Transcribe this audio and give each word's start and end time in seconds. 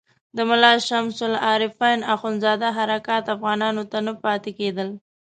د 0.35 0.37
ملا 0.49 0.73
شمس 0.87 1.17
العارفین 1.29 1.99
اخندزاده 2.15 2.69
حرکات 2.77 3.23
افغانانو 3.35 3.83
ته 3.91 3.97
نه 4.07 4.13
پاتې 4.23 4.51
کېدل. 4.59 4.89